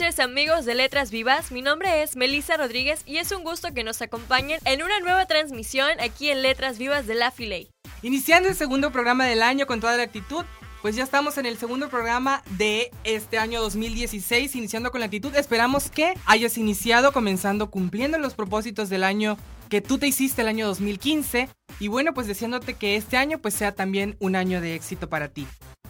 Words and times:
Amigos 0.00 0.64
de 0.64 0.74
Letras 0.74 1.10
Vivas, 1.10 1.52
mi 1.52 1.60
nombre 1.60 2.02
es 2.02 2.16
Melissa 2.16 2.56
Rodríguez 2.56 3.02
y 3.04 3.18
es 3.18 3.32
un 3.32 3.44
gusto 3.44 3.74
que 3.74 3.84
nos 3.84 4.00
acompañen 4.00 4.58
en 4.64 4.82
una 4.82 4.98
nueva 4.98 5.26
transmisión 5.26 5.90
aquí 6.00 6.30
en 6.30 6.40
Letras 6.40 6.78
Vivas 6.78 7.06
de 7.06 7.14
la 7.14 7.30
Filey. 7.30 7.68
Iniciando 8.00 8.48
el 8.48 8.54
segundo 8.54 8.92
programa 8.92 9.26
del 9.26 9.42
año 9.42 9.66
con 9.66 9.78
toda 9.78 9.98
la 9.98 10.02
actitud, 10.02 10.46
pues 10.80 10.96
ya 10.96 11.04
estamos 11.04 11.36
en 11.36 11.44
el 11.44 11.58
segundo 11.58 11.90
programa 11.90 12.42
de 12.56 12.90
este 13.04 13.36
año 13.36 13.60
2016, 13.60 14.56
iniciando 14.56 14.90
con 14.90 15.00
la 15.00 15.06
actitud. 15.06 15.36
Esperamos 15.36 15.90
que 15.90 16.14
hayas 16.24 16.56
iniciado 16.56 17.12
comenzando 17.12 17.70
cumpliendo 17.70 18.16
los 18.16 18.32
propósitos 18.32 18.88
del 18.88 19.04
año 19.04 19.36
que 19.68 19.82
tú 19.82 19.98
te 19.98 20.06
hiciste 20.06 20.40
el 20.40 20.48
año 20.48 20.66
2015 20.66 21.50
y 21.78 21.88
bueno, 21.88 22.14
pues 22.14 22.26
deseándote 22.26 22.72
que 22.72 22.96
este 22.96 23.18
año 23.18 23.38
pues 23.38 23.52
sea 23.52 23.74
también 23.74 24.16
un 24.18 24.34
año 24.34 24.62
de 24.62 24.74
éxito 24.74 25.10
para 25.10 25.28
ti. 25.28 25.46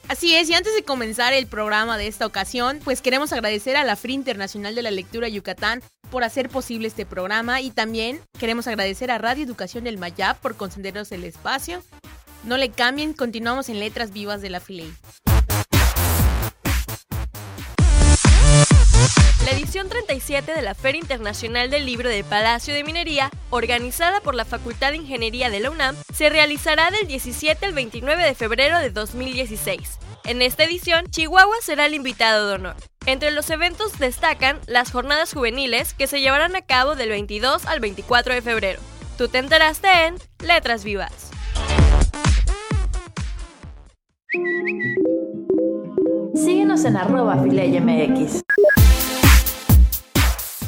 Así 0.08 0.34
es, 0.34 0.50
y 0.50 0.55
antes 0.55 0.75
de 0.75 0.83
comenzar 0.83 1.33
el 1.33 1.47
programa 1.47 1.97
de 1.97 2.06
esta 2.06 2.27
ocasión, 2.27 2.78
pues 2.84 3.00
queremos 3.00 3.33
agradecer 3.33 3.77
a 3.77 3.84
la 3.84 3.97
FRI 3.97 4.12
Internacional 4.12 4.75
de 4.75 4.83
la 4.83 4.91
Lectura 4.91 5.28
Yucatán 5.28 5.83
por 6.15 6.23
hacer 6.23 6.48
posible 6.48 6.87
este 6.87 7.07
programa 7.07 7.61
y 7.61 7.73
también 7.73 8.20
queremos 8.39 8.69
agradecer 8.69 9.11
a 9.11 9.19
Radio 9.19 9.43
Educación 9.43 9.83
del 9.83 9.98
Mayab 9.98 10.39
por 10.39 10.55
concedernos 10.55 11.11
el 11.11 11.25
espacio. 11.25 11.83
No 12.45 12.57
le 12.57 12.70
cambien, 12.70 13.15
continuamos 13.15 13.69
en 13.69 13.81
Letras 13.81 14.12
Vivas 14.12 14.41
de 14.41 14.48
la 14.48 14.61
Filey. 14.61 14.95
La 19.45 19.51
edición 19.51 19.89
37 19.89 20.55
de 20.55 20.62
la 20.62 20.77
Feria 20.77 21.01
Internacional 21.01 21.69
del 21.69 21.85
Libro 21.85 22.09
de 22.09 22.23
Palacio 22.23 22.73
de 22.73 22.85
Minería, 22.85 23.33
organizada 23.51 24.20
por 24.20 24.37
la 24.37 24.45
Facultad 24.45 24.92
de 24.92 24.98
Ingeniería 24.98 25.51
de 25.51 25.59
la 25.59 25.70
UNAM, 25.73 25.97
se 26.15 26.31
realizará 26.31 26.92
del 26.92 27.09
17 27.09 27.67
al 27.67 27.73
29 27.73 28.23
de 28.23 28.37
febrero 28.37 28.79
de 28.79 28.91
2016. 28.91 29.98
En 30.27 30.42
esta 30.42 30.62
edición, 30.62 31.11
Chihuahua 31.11 31.57
será 31.61 31.87
el 31.87 31.95
invitado 31.95 32.47
de 32.47 32.55
honor. 32.55 32.77
Entre 33.06 33.30
los 33.30 33.50
eventos 33.50 33.98
destacan 33.98 34.60
las 34.66 34.90
jornadas 34.90 35.34
juveniles 35.34 35.92
que 35.92 36.06
se 36.06 36.23
llevarán 36.23 36.56
a 36.56 36.62
cabo 36.62 36.96
del 36.96 37.11
22 37.11 37.67
al 37.67 37.80
24 37.80 38.33
de 38.33 38.40
febrero. 38.40 38.80
Tú 39.18 39.29
te 39.29 39.39
enteraste 39.39 40.06
en 40.06 40.17
Letras 40.39 40.84
Vivas. 40.84 41.30
Síguenos 46.34 46.84
en 46.86 46.96
arroba 46.96 47.36
MX. 47.36 48.42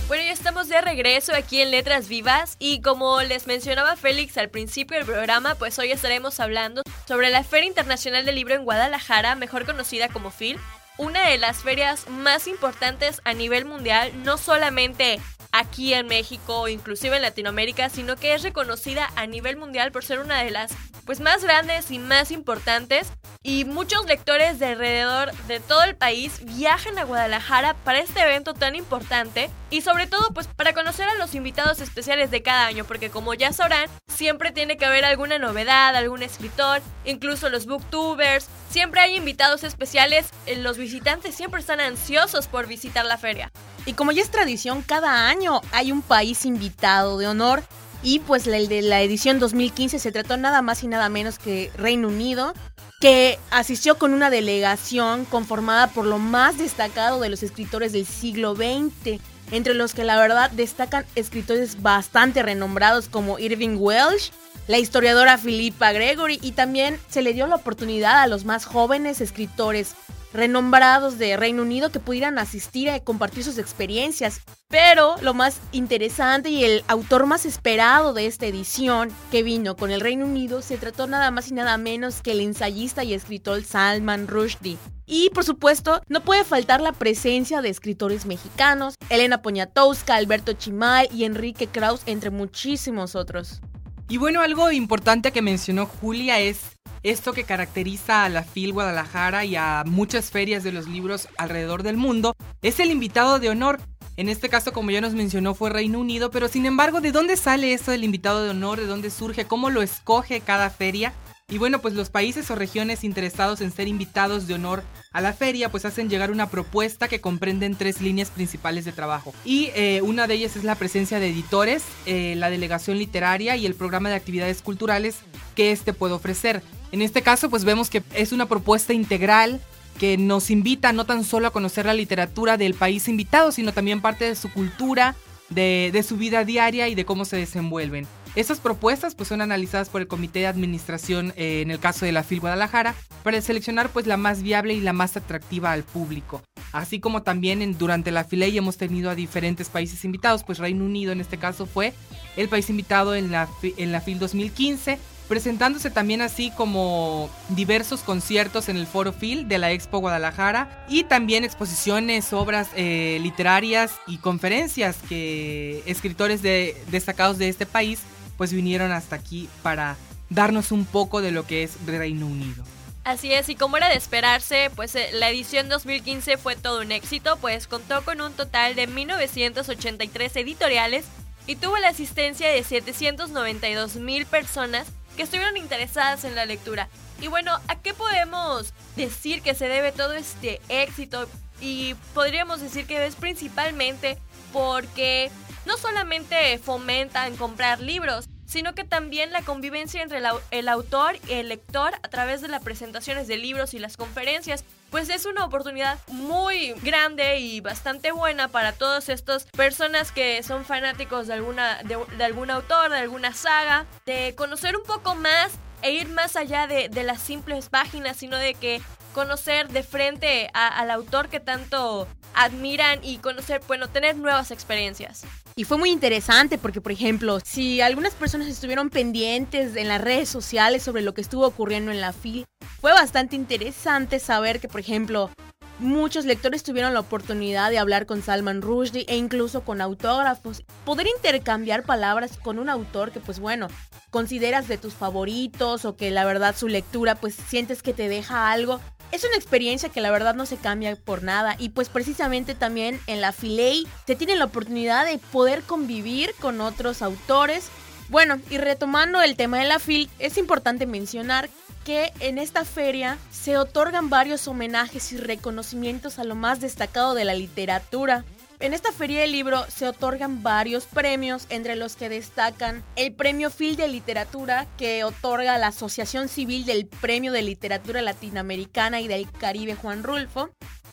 Bueno, 0.06 0.22
ya 0.22 0.32
estamos 0.32 0.69
de 0.69 0.81
regreso 0.82 1.32
aquí 1.34 1.62
en 1.62 1.71
Letras 1.71 2.06
Vivas 2.09 2.56
y 2.59 2.82
como 2.82 3.22
les 3.22 3.47
mencionaba 3.47 3.97
Félix 3.97 4.37
al 4.37 4.50
principio 4.50 4.99
del 4.99 5.06
programa, 5.06 5.55
pues 5.55 5.78
hoy 5.78 5.91
estaremos 5.91 6.38
hablando 6.38 6.82
sobre 7.09 7.31
la 7.31 7.43
Feria 7.44 7.66
Internacional 7.66 8.27
del 8.27 8.34
Libro 8.34 8.55
en 8.55 8.65
Guadalajara, 8.65 9.34
mejor 9.37 9.65
conocida 9.65 10.09
como 10.09 10.31
FIL, 10.31 10.61
una 10.99 11.29
de 11.29 11.39
las 11.39 11.59
ferias 11.59 12.09
más 12.09 12.47
importantes 12.47 13.21
a 13.25 13.34
nivel 13.34 13.65
mundial, 13.65 14.12
no 14.25 14.39
solamente 14.39 15.21
aquí 15.53 15.95
en 15.95 16.07
México 16.07 16.61
o 16.61 16.69
inclusive 16.69 17.17
en 17.17 17.23
Latinoamérica, 17.23 17.89
sino 17.89 18.17
que 18.17 18.34
es 18.34 18.43
reconocida 18.43 19.11
a 19.17 19.27
nivel 19.27 19.56
mundial 19.56 19.93
por 19.93 20.05
ser 20.05 20.21
una 20.21 20.43
de 20.43 20.51
las 20.51 20.73
pues 21.05 21.21
más 21.21 21.43
grandes 21.45 21.91
y 21.91 21.99
más 21.99 22.31
importantes 22.31 23.12
y 23.47 23.65
muchos 23.65 24.05
lectores 24.07 24.59
de 24.59 24.67
alrededor 24.67 25.33
de 25.47 25.61
todo 25.61 25.84
el 25.84 25.95
país 25.95 26.41
viajan 26.43 26.99
a 26.99 27.05
Guadalajara 27.05 27.75
para 27.84 28.01
este 28.01 28.21
evento 28.21 28.55
tan 28.55 28.75
importante 28.75 29.51
y 29.71 29.83
sobre 29.83 30.09
todo 30.09 30.34
pues 30.34 30.49
para 30.49 30.75
conocer 30.75 31.09
a 31.09 31.15
los 31.15 31.33
invitados 31.37 31.81
especiales 31.81 32.33
de 32.33 32.43
cada 32.43 32.67
año 32.67 32.85
porque 32.85 33.09
como 33.09 33.35
ya 33.35 33.53
sabrán 33.53 33.89
siempre 34.09 34.51
tiene 34.51 34.77
que 34.77 34.85
haber 34.85 35.05
alguna 35.05 35.39
novedad, 35.39 35.95
algún 35.95 36.25
escritor, 36.25 36.83
incluso 37.05 37.49
los 37.49 37.67
booktubers, 37.67 38.49
siempre 38.69 39.01
hay 39.01 39.15
invitados 39.15 39.62
especiales, 39.62 40.31
los 40.56 40.77
visitantes 40.77 41.37
siempre 41.37 41.61
están 41.61 41.79
ansiosos 41.79 42.49
por 42.49 42.67
visitar 42.67 43.05
la 43.05 43.17
feria. 43.17 43.53
Y 43.85 43.93
como 43.93 44.11
ya 44.11 44.23
es 44.23 44.31
tradición, 44.33 44.83
cada 44.83 45.29
año 45.29 45.61
hay 45.71 45.93
un 45.93 46.03
país 46.03 46.45
invitado 46.47 47.17
de 47.19 47.29
honor 47.29 47.62
y 48.03 48.21
pues 48.21 48.47
el 48.47 48.69
de 48.69 48.83
la 48.83 49.03
edición 49.03 49.39
2015 49.39 49.99
se 49.99 50.12
trató 50.12 50.37
nada 50.37 50.62
más 50.62 50.83
y 50.83 50.89
nada 50.89 51.09
menos 51.09 51.39
que 51.39 51.71
Reino 51.77 52.09
Unido, 52.09 52.55
que 53.01 53.39
asistió 53.51 53.99
con 53.99 54.15
una 54.15 54.31
delegación 54.31 55.25
conformada 55.27 55.89
por 55.89 56.07
lo 56.07 56.19
más 56.19 56.59
destacado 56.59 57.21
de 57.21 57.29
los 57.29 57.43
escritores 57.43 57.93
del 57.93 58.07
siglo 58.07 58.55
XX, 58.55 59.21
entre 59.51 59.75
los 59.75 59.95
que 59.95 60.05
la 60.05 60.19
verdad 60.19 60.51
destacan 60.51 61.05
escritores 61.15 61.83
bastante 61.83 62.43
renombrados 62.43 63.09
como 63.09 63.39
Irving 63.39 63.77
Welsh, 63.79 64.31
la 64.67 64.79
historiadora 64.79 65.39
Philippa 65.39 65.93
Gregory 65.93 66.41
y 66.43 66.53
también 66.53 66.99
se 67.09 67.23
le 67.23 67.35
dio 67.35 67.47
la 67.47 67.56
oportunidad 67.56 68.23
a 68.23 68.27
los 68.27 68.45
más 68.45 68.65
jóvenes 68.65 69.21
escritores 69.21 69.95
renombrados 70.37 71.19
de 71.19 71.37
Reino 71.37 71.63
Unido 71.63 71.91
que 71.91 72.01
pudieran 72.01 72.39
asistir 72.39 72.91
a 72.91 73.01
compartir 73.01 73.45
sus 73.45 73.59
experiencias. 73.59 74.41
Pero 74.69 75.17
lo 75.23 75.35
más 75.35 75.61
interesante 75.73 76.51
y 76.51 76.65
el 76.65 76.85
autor 76.89 77.27
más 77.27 77.47
esperado 77.47 78.13
de 78.13 78.27
esta 78.27 78.47
edición 78.47 79.11
que 79.31 79.43
vino 79.43 79.77
con 79.77 79.91
el 79.91 80.01
Reino 80.01 80.27
Unido 80.27 80.63
se 80.63 80.77
trató 80.77 81.07
nada 81.07 81.31
más 81.31 81.49
y 81.51 81.55
nada 81.55 81.79
menos 81.79 82.23
que 82.23 82.33
el 82.33 82.41
ensayista 82.41 83.05
y 83.05 83.15
escritor 83.15 83.63
Salman 83.65 84.29
Rushdie. 84.29 84.79
Y 85.07 85.31
por 85.31 85.45
supuesto, 85.45 86.03
no 86.09 86.23
puede 86.23 86.45
faltar 86.45 86.81
la 86.81 86.93
presencia 86.93 87.63
de 87.63 87.69
escritores 87.69 88.27
mexicanos, 88.27 88.97
Elena 89.09 89.41
Poniatowska, 89.41 90.17
Alberto 90.17 90.53
Chimal 90.53 91.09
y 91.13 91.25
Enrique 91.25 91.69
Kraus, 91.69 92.03
entre 92.07 92.31
muchísimos 92.31 93.15
otros. 93.15 93.61
Y 94.09 94.19
bueno, 94.19 94.41
algo 94.41 94.71
importante 94.71 95.33
que 95.33 95.43
mencionó 95.43 95.87
Julia 95.87 96.39
es 96.39 96.77
esto 97.03 97.33
que 97.33 97.43
caracteriza 97.43 98.25
a 98.25 98.28
la 98.28 98.44
FIL 98.44 98.72
Guadalajara 98.72 99.44
y 99.44 99.56
a 99.56 99.83
muchas 99.84 100.31
ferias 100.31 100.62
de 100.62 100.71
los 100.71 100.87
libros 100.87 101.28
alrededor 101.37 101.83
del 101.83 101.97
mundo, 101.97 102.34
es 102.62 102.78
el 102.78 102.91
invitado 102.91 103.41
de 103.41 103.50
honor. 103.50 103.81
En 104.17 104.28
este 104.28 104.49
caso, 104.49 104.72
como 104.72 104.93
ya 104.93 105.00
nos 105.00 105.15
mencionó, 105.15 105.55
fue 105.55 105.71
Reino 105.71 105.99
Unido, 105.99 106.31
pero 106.31 106.49
sin 106.49 106.67
embargo, 106.67 107.00
¿de 107.00 107.12
dónde 107.12 107.37
sale 107.37 107.72
esto 107.72 107.91
del 107.91 108.05
invitado 108.05 108.44
de 108.44 108.50
honor? 108.50 108.78
¿De 108.78 108.87
dónde 108.87 109.11
surge? 109.11 109.44
¿Cómo 109.44 109.71
lo 109.71 109.83
escoge 109.83 110.41
cada 110.41 110.71
feria? 110.71 111.12
Y 111.49 111.59
bueno, 111.59 111.81
pues 111.81 111.95
los 111.95 112.11
países 112.11 112.50
o 112.50 112.56
regiones 112.56 113.05
interesados 113.05 113.61
en 113.61 113.70
ser 113.70 113.87
invitados 113.87 114.49
de 114.49 114.55
honor 114.55 114.82
a 115.12 115.20
la 115.20 115.32
feria, 115.32 115.70
pues 115.70 115.85
hacen 115.85 116.11
llegar 116.11 116.32
una 116.32 116.50
propuesta 116.50 117.06
que 117.06 117.20
comprenden 117.20 117.76
tres 117.76 118.00
líneas 118.00 118.31
principales 118.31 118.85
de 118.85 118.91
trabajo. 118.91 119.32
Y 119.44 119.70
eh, 119.76 120.03
una 120.03 120.26
de 120.26 120.35
ellas 120.35 120.56
es 120.56 120.65
la 120.65 120.75
presencia 120.75 121.20
de 121.20 121.29
editores, 121.29 121.85
eh, 122.05 122.35
la 122.37 122.50
delegación 122.50 122.99
literaria 122.99 123.55
y 123.55 123.65
el 123.65 123.76
programa 123.76 124.09
de 124.09 124.17
actividades 124.17 124.61
culturales 124.61 125.19
que 125.55 125.70
este 125.70 125.93
puede 125.93 126.15
ofrecer. 126.15 126.65
En 126.91 127.00
este 127.00 127.23
caso, 127.23 127.49
pues 127.49 127.65
vemos 127.65 127.91
que 127.91 128.03
es 128.12 128.32
una 128.32 128.47
propuesta 128.47 128.93
integral 128.93 129.61
que 130.00 130.19
nos 130.19 130.50
invita 130.50 130.93
no 130.93 131.06
tan 131.06 131.23
solo 131.23 131.47
a 131.47 131.53
conocer 131.53 131.87
la 131.87 131.94
literatura 131.94 132.56
del 132.56 132.75
país 132.75 133.06
invitado, 133.06 133.53
sino 133.53 133.73
también 133.73 134.00
parte 134.00 134.25
de 134.25 134.35
su 134.35 134.53
cultura, 134.53 135.15
de 135.50 136.05
su 136.06 136.17
vida 136.17 136.44
diaria 136.44 136.88
y 136.88 136.97
de 136.97 137.05
cómo 137.05 137.25
se 137.25 137.37
desenvuelven. 137.37 138.09
Estas 138.37 138.61
propuestas 138.61 139.15
pues, 139.15 139.31
son 139.31 139.41
analizadas 139.41 139.88
por 139.88 140.03
el 140.03 140.09
Comité 140.09 140.41
de 140.41 140.47
Administración 140.47 141.33
eh, 141.37 141.62
en 141.62 141.71
el 141.71 141.81
caso 141.81 142.05
de 142.05 142.12
la 142.12 142.23
FIL 142.23 142.41
Guadalajara 142.41 142.94
para 143.23 143.41
seleccionar 143.41 143.88
pues, 143.88 144.06
la 144.06 144.19
más 144.19 144.43
viable 144.43 144.75
y 144.75 144.83
la 144.83 144.93
más 144.93 145.17
atractiva 145.17 145.73
al 145.73 145.85
público. 145.85 146.43
Así 146.71 147.00
como 147.00 147.23
también 147.23 147.79
durante 147.79 148.11
la 148.11 148.25
FILEI 148.25 148.59
hemos 148.59 148.77
tenido 148.77 149.09
a 149.09 149.15
diferentes 149.15 149.71
países 149.71 150.05
invitados, 150.05 150.44
pues 150.44 150.59
Reino 150.59 150.85
Unido 150.85 151.12
en 151.12 151.23
este 151.23 151.38
caso 151.38 151.65
fue 151.65 151.94
el 152.37 152.50
país 152.50 152.69
invitado 152.69 153.15
en 153.15 153.33
la, 153.33 153.49
en 153.62 153.91
la 153.91 154.03
FIL 154.03 154.19
2015 154.19 154.99
presentándose 155.29 155.91
también 155.91 156.21
así 156.21 156.50
como 156.50 157.29
diversos 157.49 158.03
conciertos 158.03 158.69
en 158.69 158.77
el 158.77 158.87
Foro 158.87 159.12
Phil 159.12 159.49
de 159.49 159.59
la 159.59 159.73
Expo 159.73 159.99
Guadalajara 159.99 160.85
y 160.89 161.05
también 161.05 161.43
exposiciones, 161.43 162.32
obras 162.32 162.69
eh, 162.77 163.19
literarias 163.23 163.93
y 164.06 164.19
conferencias 164.19 164.99
que 165.09 165.82
escritores 165.87 166.43
de, 166.43 166.77
destacados 166.91 167.39
de 167.39 167.49
este 167.49 167.67
país 167.67 168.00
pues 168.37 168.53
vinieron 168.53 168.93
hasta 168.93 169.17
aquí 169.17 169.49
para 169.62 169.97
darnos 170.31 170.73
un 170.73 170.85
poco 170.85 171.23
de 171.23 171.31
lo 171.31 171.47
que 171.47 171.62
es 171.62 171.73
Reino 171.87 172.27
Unido. 172.27 172.65
Así 173.05 173.33
es, 173.33 173.49
y 173.49 173.55
como 173.55 173.77
era 173.77 173.88
de 173.88 173.94
esperarse, 173.94 174.69
pues 174.75 174.97
eh, 174.97 175.11
la 175.12 175.31
edición 175.31 175.69
2015 175.69 176.38
fue 176.38 176.56
todo 176.56 176.81
un 176.81 176.91
éxito, 176.91 177.37
pues 177.41 177.69
contó 177.69 178.05
con 178.05 178.21
un 178.21 178.33
total 178.33 178.75
de 178.75 178.88
1983 178.88 180.35
editoriales 180.35 181.05
y 181.47 181.55
tuvo 181.55 181.77
la 181.79 181.91
asistencia 181.91 182.49
de 182.49 182.65
792 182.65 183.97
mil 183.97 184.27
personas 184.27 184.89
que 185.17 185.23
estuvieron 185.23 185.56
interesadas 185.56 186.25
en 186.25 186.35
la 186.35 186.47
lectura. 186.47 186.89
Y 187.21 187.29
bueno, 187.29 187.53
¿a 187.69 187.77
qué 187.77 187.94
podemos 187.94 188.75
decir 188.97 189.41
que 189.41 189.55
se 189.55 189.69
debe 189.69 189.93
todo 189.93 190.15
este 190.15 190.61
éxito? 190.69 191.29
Y 191.61 191.94
podríamos 192.12 192.61
decir 192.61 192.87
que 192.87 193.06
es 193.06 193.15
principalmente 193.15 194.19
porque 194.53 195.31
no 195.67 195.77
solamente 195.77 196.59
fomentan 196.59 197.37
comprar 197.37 197.81
libros, 197.81 198.29
sino 198.47 198.75
que 198.75 198.85
también 198.85 199.33
la 199.33 199.43
convivencia 199.43 200.03
entre 200.03 200.23
el, 200.51 200.69
autor 200.69 201.19
y 201.29 201.33
el 201.33 201.49
lector 201.49 201.95
a 202.03 202.09
través 202.09 202.41
de 202.41 202.49
las 202.49 202.63
presentaciones 202.63 203.27
de 203.27 203.37
libros 203.37 203.75
y 203.75 203.79
las 203.79 203.97
conferencias, 203.97 204.65
pues 204.91 205.11
es 205.11 205.27
una 205.27 205.45
oportunidad 205.45 205.99
muy 206.07 206.73
grande 206.83 207.41
y 207.41 207.61
bastante 207.61 208.13
buena 208.13 208.49
para 208.49 208.73
todas 208.73 209.09
estas 209.09 209.45
personas 209.47 210.13
que 210.13 210.43
son 210.45 210.65
fanáticos 210.65 211.27
de, 211.27 211.35
alguna, 211.35 211.83
de, 211.83 212.25
algún 212.25 212.51
autor, 212.51 212.91
de 212.91 212.99
alguna 212.99 213.35
saga, 213.35 213.85
de 214.07 214.35
conocer 214.37 214.77
un 214.77 214.85
poco 214.85 215.17
más 215.17 215.53
e 215.83 215.93
ir 215.93 216.09
más 216.09 216.37
allá 216.37 216.69
de, 216.69 216.89
de 216.89 217.03
las 217.03 217.21
simples 217.21 217.69
páginas, 217.69 218.17
sino 218.17 218.37
de 218.37 218.55
que 218.55 218.81
conocer 219.17 219.69
de 219.69 219.83
frente 219.83 220.51
al 220.53 220.91
autor 220.91 221.31
que 221.31 221.41
tanto 221.41 222.07
admiran 222.35 223.01
y 223.03 223.17
conocer, 223.17 223.63
bueno, 223.67 223.89
tener 223.89 224.15
nuevas 224.15 224.51
experiencias. 224.51 225.23
Y 225.57 225.65
fue 225.65 225.79
muy 225.79 225.91
interesante 225.91 226.59
porque, 226.59 226.83
por 226.83 226.93
ejemplo, 226.93 227.41
si 227.43 227.81
algunas 227.81 228.13
personas 228.13 228.47
estuvieron 228.47 228.91
pendientes 228.91 229.75
en 229.77 229.89
las 229.89 230.03
redes 230.03 230.29
sociales 230.29 230.83
sobre 230.83 231.01
lo 231.01 231.15
que 231.15 231.23
estuvo 231.23 231.47
ocurriendo 231.47 231.91
en 231.93 232.03
la 232.03 232.13
FIL, 232.13 232.45
fue 232.79 232.93
bastante 232.93 233.37
interesante 233.37 234.19
saber 234.19 234.61
que, 234.61 234.69
por 234.69 234.81
ejemplo, 234.81 235.31
muchos 235.79 236.27
lectores 236.27 236.63
tuvieron 236.63 236.93
la 236.93 237.01
oportunidad 237.01 237.71
de 237.71 237.79
hablar 237.79 238.05
con 238.05 238.21
Salman 238.21 238.61
Rushdie 238.61 239.07
e 239.09 239.17
incluso 239.17 239.63
con 239.63 239.81
autógrafos. 239.81 240.63
Poder 240.85 241.07
intercambiar 241.07 241.85
palabras 241.85 242.37
con 242.37 242.59
un 242.59 242.69
autor 242.69 243.13
que, 243.13 243.21
pues 243.21 243.41
bueno, 243.41 243.69
consideras 244.11 244.69
de 244.69 244.77
tus 244.77 244.93
favoritos 244.93 245.87
o 245.87 245.97
que 245.97 246.11
la 246.11 246.27
verdad 246.27 246.55
su 246.55 246.69
lectura, 246.69 247.15
pues 247.15 247.35
sientes 247.35 247.83
que 247.83 247.95
te 247.95 248.11
deja 248.11 248.51
algo 248.51 248.79
es 249.12 249.25
una 249.25 249.37
experiencia 249.37 249.88
que 249.88 250.00
la 250.00 250.11
verdad 250.11 250.35
no 250.35 250.47
se 250.47 250.56
cambia 250.56 250.97
por 250.97 251.23
nada 251.23 251.56
y 251.58 251.70
pues 251.70 251.88
precisamente 251.88 252.55
también 252.55 253.00
en 253.06 253.20
la 253.20 253.32
Filey 253.32 253.87
se 254.06 254.17
tiene 254.17 254.37
la 254.37 254.47
oportunidad 254.47 255.06
de 255.06 255.19
poder 255.19 255.62
convivir 255.62 256.35
con 256.41 256.61
otros 256.61 257.03
autores. 257.03 257.69
Bueno, 258.08 258.38
y 258.50 258.58
retomando 258.58 259.20
el 259.20 259.37
tema 259.37 259.58
de 259.58 259.67
la 259.67 259.79
FIL, 259.79 260.08
es 260.19 260.38
importante 260.38 260.87
mencionar 260.87 261.49
que 261.85 262.12
en 262.20 262.38
esta 262.38 262.64
feria 262.64 263.17
se 263.31 263.58
otorgan 263.58 264.11
varios 264.11 264.49
homenajes 264.49 265.12
y 265.12 265.19
reconocimientos 265.19 266.19
a 266.19 266.25
lo 266.25 266.35
más 266.35 266.61
destacado 266.61 267.14
de 267.14 267.25
la 267.25 267.35
literatura. 267.35 268.25
En 268.58 268.73
esta 268.73 268.91
feria 268.91 269.20
del 269.20 269.32
libro 269.32 269.67
se 269.69 269.87
otorgan 269.87 270.43
varios 270.43 270.87
premios, 270.87 271.47
entre 271.50 271.76
los 271.76 271.94
que 271.94 272.08
destacan 272.08 272.82
el 272.97 273.12
Premio 273.12 273.50
Phil 273.50 273.76
de 273.76 273.87
Literatura, 273.87 274.67
que 274.79 275.05
otorga 275.05 275.58
la 275.58 275.67
Asociación 275.67 276.29
Civil 276.29 276.64
del 276.64 276.87
Premio 276.87 277.32
de 277.32 277.43
Literatura 277.43 278.00
Latinoamericana 278.00 279.03
y 279.03 279.08
del 279.08 279.31
Caribe 279.31 279.75
Juan 279.75 280.03
Rulfo. 280.03 280.49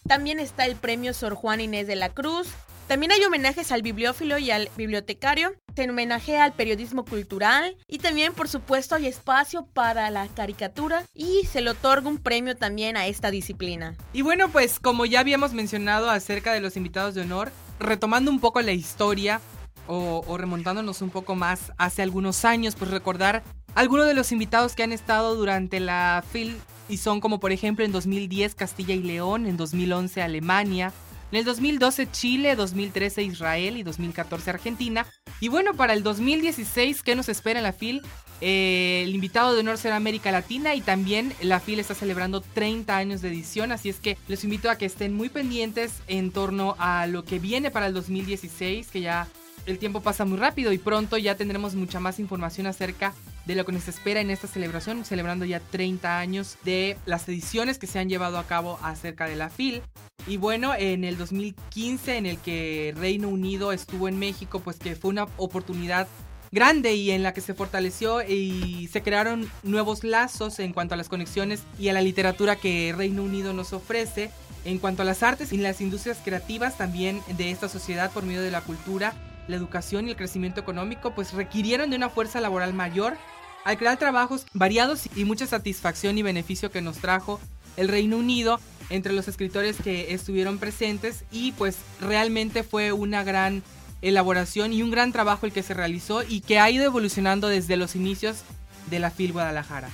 También 0.06 0.42
está 0.42 0.66
el 0.66 0.76
Premio 0.76 1.14
Sor 1.14 1.36
Juan 1.36 1.62
Inés 1.62 1.88
de 1.88 1.96
la 1.96 2.10
Cruz, 2.10 2.50
también 2.88 3.12
hay 3.12 3.24
homenajes 3.24 3.72
al 3.72 3.82
bibliófilo 3.82 4.38
y 4.38 4.52
al 4.52 4.70
bibliotecario, 4.76 5.54
se 5.76 5.90
homenajea 5.90 6.44
al 6.44 6.54
periodismo 6.54 7.06
cultural 7.06 7.76
y 7.88 8.00
también 8.00 8.34
por 8.34 8.48
supuesto 8.48 8.96
hay 8.96 9.08
espacio 9.08 9.66
para 9.66 10.10
la 10.12 10.28
caricatura 10.28 11.06
y 11.14 11.46
se 11.46 11.62
le 11.62 11.72
otorga 11.72 12.10
un 12.10 12.18
premio 12.18 12.56
también 12.56 12.98
a 12.98 13.08
esta 13.08 13.32
disciplina. 13.32 13.96
Y 14.12 14.22
bueno, 14.22 14.50
pues 14.50 14.80
como 14.80 15.06
ya 15.06 15.20
habíamos 15.20 15.54
mencionado 15.54 16.10
acerca 16.10 16.54
de 16.54 16.62
los 16.62 16.78
invitados 16.78 17.16
de 17.16 17.22
honor, 17.22 17.52
retomando 17.80 18.30
un 18.30 18.40
poco 18.40 18.62
la 18.62 18.72
historia 18.72 19.42
o, 19.88 20.38
remontándonos 20.38 21.02
un 21.02 21.10
poco 21.10 21.36
más 21.36 21.72
hace 21.78 22.02
algunos 22.02 22.46
años, 22.46 22.76
pues 22.76 22.92
recordar 22.92 23.44
algunos 23.76 24.08
de 24.08 24.14
los 24.14 24.32
invitados 24.32 24.76
que 24.76 24.84
han 24.84 24.94
estado 24.94 25.36
durante 25.36 25.80
la 25.80 26.24
FIL 26.32 26.58
y 26.88 26.98
son 26.98 27.20
como 27.20 27.40
por 27.40 27.52
ejemplo 27.52 27.84
en 27.84 27.92
2010 27.92 28.56
Castilla 28.56 28.94
y 28.94 29.02
León, 29.02 29.46
en 29.46 29.58
2011 29.58 30.22
Alemania, 30.22 30.94
en 31.34 31.38
el 31.38 31.46
2012 31.46 32.12
Chile, 32.12 32.56
2013 32.56 33.24
Israel 33.24 33.78
y 33.78 33.82
2014 33.82 34.52
Argentina. 34.52 35.08
Y 35.40 35.48
bueno, 35.48 35.74
para 35.74 35.94
el 35.94 36.04
2016, 36.04 37.02
¿qué 37.02 37.16
nos 37.16 37.28
espera 37.28 37.60
en 37.60 37.64
la 37.64 37.74
FIL? 37.74 38.04
Eh, 38.40 39.02
el 39.04 39.16
invitado 39.16 39.56
de 39.56 39.62
honor 39.62 39.80
será 39.80 39.96
América 39.96 40.32
Latina 40.32 40.76
y 40.76 40.82
también 40.82 41.34
la 41.42 41.60
FIL 41.60 41.80
está 41.80 41.96
celebrando 41.96 42.42
30 42.42 42.96
años 42.96 43.24
de 43.24 43.30
edición, 43.30 43.72
así 43.72 43.90
es 43.90 44.00
que 44.00 44.16
les 44.28 44.44
invito 44.44 44.70
a 44.70 44.78
que 44.78 44.86
estén 44.86 45.16
muy 45.16 45.30
pendientes 45.30 46.04
en 46.08 46.30
torno 46.30 46.76
a 46.78 47.08
lo 47.08 47.26
que 47.26 47.40
viene 47.40 47.72
para 47.72 47.88
el 47.88 47.96
2016, 47.96 48.90
que 48.90 49.02
ya 49.02 49.28
el 49.66 49.80
tiempo 49.80 50.02
pasa 50.02 50.26
muy 50.26 50.38
rápido 50.38 50.72
y 50.72 50.78
pronto 50.78 51.18
ya 51.18 51.36
tendremos 51.36 51.74
mucha 51.74 52.00
más 52.00 52.20
información 52.20 52.68
acerca 52.68 53.16
de 53.48 53.56
lo 53.56 53.66
que 53.66 53.72
nos 53.72 53.88
espera 53.88 54.22
en 54.22 54.30
esta 54.30 54.48
celebración, 54.48 55.04
celebrando 55.04 55.46
ya 55.46 55.62
30 55.62 56.20
años 56.20 56.58
de 56.64 56.96
las 57.08 57.28
ediciones 57.28 57.80
que 57.80 57.88
se 57.88 57.98
han 57.98 58.10
llevado 58.10 58.38
a 58.38 58.46
cabo 58.46 58.78
acerca 58.84 59.26
de 59.26 59.36
la 59.36 59.50
FIL. 59.50 59.82
Y 60.26 60.38
bueno, 60.38 60.74
en 60.74 61.04
el 61.04 61.18
2015 61.18 62.18
en 62.18 62.26
el 62.26 62.38
que 62.38 62.94
Reino 62.96 63.28
Unido 63.28 63.74
estuvo 63.74 64.08
en 64.08 64.18
México, 64.18 64.62
pues 64.62 64.78
que 64.78 64.96
fue 64.96 65.12
una 65.12 65.28
oportunidad 65.38 66.08
grande 66.52 66.94
y 66.94 67.12
en 67.12 67.24
la 67.24 67.34
que 67.34 67.42
se 67.42 67.54
fortaleció 67.56 68.22
y 68.22 68.88
se 68.92 69.02
crearon 69.02 69.50
nuevos 69.64 70.04
lazos 70.04 70.60
en 70.60 70.72
cuanto 70.72 70.94
a 70.94 70.98
las 70.98 71.10
conexiones 71.10 71.64
y 71.80 71.90
a 71.90 71.94
la 71.94 72.02
literatura 72.02 72.56
que 72.56 72.94
Reino 72.96 73.24
Unido 73.24 73.54
nos 73.54 73.74
ofrece. 73.74 74.32
En 74.66 74.78
cuanto 74.78 75.02
a 75.02 75.06
las 75.06 75.24
artes 75.24 75.52
y 75.52 75.58
las 75.58 75.82
industrias 75.82 76.20
creativas 76.24 76.78
también 76.78 77.22
de 77.36 77.52
esta 77.52 77.68
sociedad 77.68 78.12
por 78.12 78.24
medio 78.24 78.42
de 78.42 78.52
la 78.52 78.62
cultura, 78.62 79.14
la 79.50 79.58
educación 79.58 80.08
y 80.08 80.12
el 80.12 80.16
crecimiento 80.16 80.62
económico, 80.62 81.14
pues 81.14 81.34
requirieron 81.34 81.90
de 81.90 81.98
una 81.98 82.10
fuerza 82.10 82.40
laboral 82.40 82.74
mayor 82.74 83.18
al 83.66 83.78
crear 83.78 83.98
trabajos 83.98 84.46
variados 84.54 85.10
y 85.18 85.26
mucha 85.26 85.48
satisfacción 85.48 86.18
y 86.18 86.22
beneficio 86.22 86.72
que 86.72 86.82
nos 86.82 86.98
trajo 87.00 87.42
el 87.78 87.88
Reino 87.88 88.18
Unido 88.18 88.60
entre 88.90 89.14
los 89.14 89.28
escritores 89.28 89.78
que 89.82 90.14
estuvieron 90.14 90.58
presentes 90.58 91.24
y 91.32 91.52
pues 91.54 91.78
realmente 92.02 92.64
fue 92.64 92.92
una 92.92 93.24
gran 93.24 93.64
elaboración 94.02 94.74
y 94.74 94.84
un 94.84 94.92
gran 94.92 95.12
trabajo 95.12 95.46
el 95.46 95.54
que 95.54 95.64
se 95.64 95.74
realizó 95.74 96.24
y 96.24 96.42
que 96.42 96.60
ha 96.60 96.70
ido 96.70 96.84
evolucionando 96.84 97.48
desde 97.48 97.78
los 97.78 97.96
inicios 97.96 98.42
de 98.90 99.00
la 99.00 99.12
FIL 99.12 99.32
Guadalajara. 99.32 99.90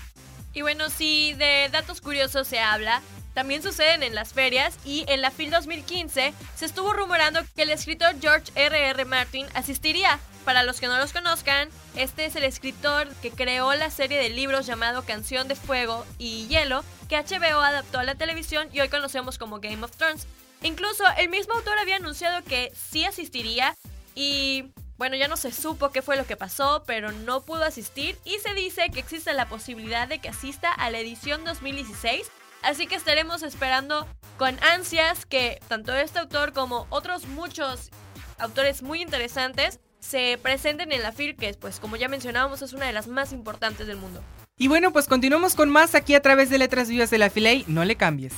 Y 0.54 0.62
bueno, 0.62 0.90
si 0.90 1.34
de 1.34 1.70
datos 1.72 2.02
curiosos 2.02 2.48
se 2.48 2.60
habla, 2.60 3.02
también 3.40 3.64
suceden 3.64 4.04
en 4.04 4.16
las 4.16 4.34
ferias 4.34 4.78
y 4.84 5.06
en 5.08 5.22
la 5.22 5.32
FIL 5.32 5.50
2015 5.50 6.34
se 6.58 6.66
estuvo 6.66 6.92
rumorando 6.92 7.40
que 7.56 7.62
el 7.62 7.70
escritor 7.70 8.20
George 8.20 8.52
R.R. 8.54 8.90
R. 8.90 9.06
Martin 9.06 9.48
asistiría. 9.54 10.20
Para 10.44 10.64
los 10.64 10.82
que 10.82 10.88
no 10.88 10.98
los 10.98 11.14
conozcan, 11.14 11.70
este 11.96 12.26
es 12.26 12.36
el 12.36 12.44
escritor 12.44 13.08
que 13.22 13.32
creó 13.32 13.74
la 13.76 13.92
serie 13.92 14.18
de 14.18 14.30
libros 14.30 14.66
llamado 14.66 15.06
Canción 15.06 15.48
de 15.48 15.56
Fuego 15.56 16.06
y 16.18 16.48
Hielo, 16.48 16.84
que 17.08 17.16
HBO 17.16 17.62
adaptó 17.62 18.00
a 18.00 18.04
la 18.04 18.16
televisión 18.16 18.68
y 18.74 18.82
hoy 18.82 18.90
conocemos 18.90 19.38
como 19.38 19.62
Game 19.62 19.86
of 19.86 19.96
Thrones. 19.96 20.28
Incluso 20.62 21.06
el 21.18 21.30
mismo 21.30 21.54
autor 21.54 21.80
había 21.80 21.96
anunciado 21.96 22.44
que 22.44 22.74
sí 22.76 23.06
asistiría 23.06 23.74
y 24.16 24.66
bueno, 24.98 25.16
ya 25.16 25.30
no 25.30 25.38
se 25.38 25.54
supo 25.54 25.92
qué 25.92 26.02
fue 26.02 26.18
lo 26.18 26.28
que 26.28 26.36
pasó, 26.36 26.84
pero 26.86 27.14
no 27.14 27.40
pudo 27.40 27.64
asistir 27.64 28.18
y 28.26 28.38
se 28.40 28.54
dice 28.54 28.90
que 28.92 29.00
existe 29.00 29.32
la 29.32 29.48
posibilidad 29.48 30.10
de 30.10 30.20
que 30.20 30.28
asista 30.28 30.74
a 30.74 30.90
la 30.90 31.00
edición 31.00 31.46
2016 31.46 32.30
Así 32.62 32.88
que 32.88 32.96
estaremos 32.96 33.44
esperando 33.44 34.08
con 34.38 34.58
ansias 34.64 35.26
que 35.26 35.60
tanto 35.68 35.96
este 35.96 36.20
autor 36.20 36.54
como 36.54 36.88
otros 36.90 37.28
muchos 37.28 37.90
autores 38.38 38.84
muy 38.84 39.02
interesantes 39.02 39.80
se 40.00 40.40
presenten 40.42 40.92
en 40.92 41.02
la 41.02 41.12
FIL, 41.12 41.36
que 41.36 41.54
pues 41.54 41.80
como 41.80 41.96
ya 41.96 42.08
mencionábamos 42.08 42.62
es 42.62 42.74
una 42.74 42.86
de 42.86 42.94
las 42.94 43.08
más 43.08 43.34
importantes 43.34 43.88
del 43.88 43.98
mundo. 43.98 44.24
Y 44.58 44.68
bueno, 44.68 44.92
pues 44.92 45.08
continuamos 45.08 45.56
con 45.56 45.70
más 45.70 45.96
aquí 45.96 46.16
a 46.16 46.22
través 46.22 46.50
de 46.50 46.58
Letras 46.58 46.90
Vivas 46.90 47.10
de 47.10 47.18
la 47.18 47.30
FILEI, 47.30 47.66
no 47.68 47.86
le 47.86 47.96
cambies. 47.96 48.34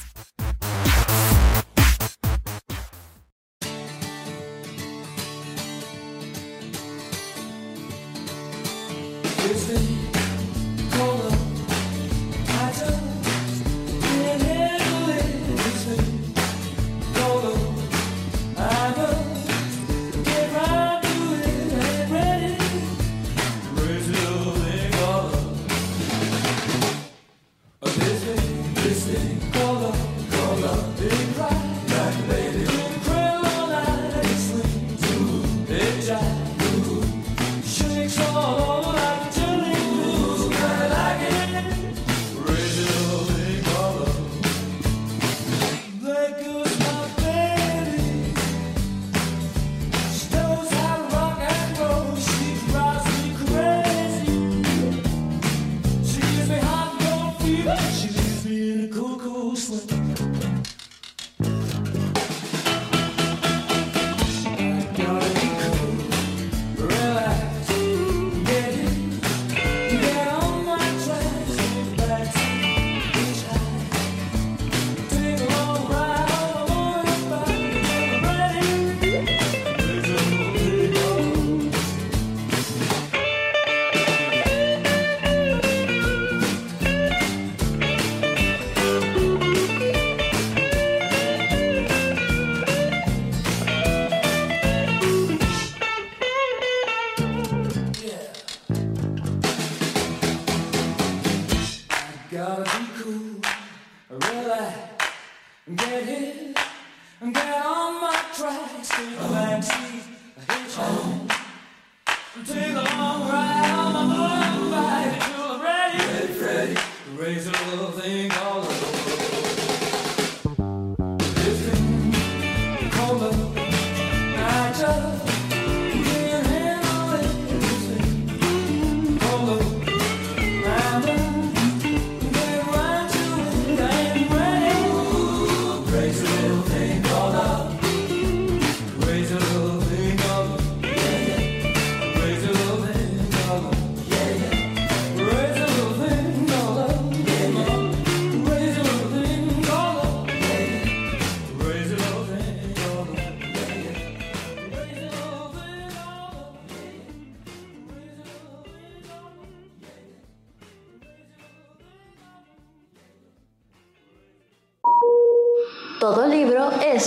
Little 117.72 117.92
thing 117.92 118.30
called 118.30 119.01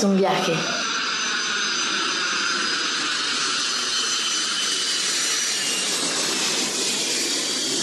es 0.04 0.10
un 0.10 0.16
viaje. 0.16 0.52